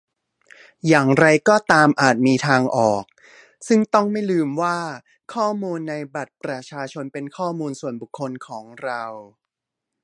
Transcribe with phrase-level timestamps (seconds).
[0.87, 3.03] อย่างไรก็ตามอาจมีทางออก
[3.67, 4.77] ซึ่งต้องไม่ลืมว่า
[5.33, 9.03] ข้อมูลในบัตรประชาชนเป็นข้อมูลส่วนบุคคคลของเรา